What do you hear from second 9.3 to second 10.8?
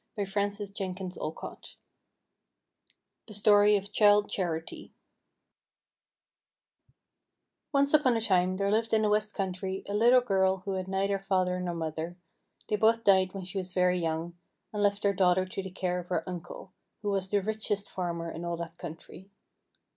country a little girl who